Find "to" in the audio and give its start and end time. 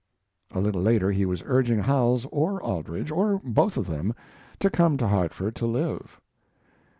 4.57-4.71, 4.97-5.07, 5.57-5.67